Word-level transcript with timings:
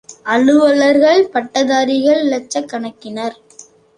அலுவலர்கள், 0.25 1.29
பட்டதாரிகள் 1.33 2.21
இலட்சக்கணக்கினர். 2.23 3.37